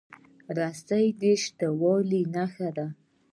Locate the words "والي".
1.81-2.21